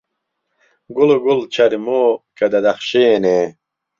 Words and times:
گوڵو 0.95 1.17
گوڵ 1.25 1.39
چهرمۆ 1.53 2.01
که 2.37 2.45
دهدهخشێنێ 2.51 3.41